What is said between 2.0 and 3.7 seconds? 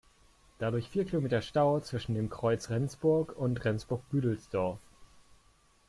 dem Kreuz Rendsburg und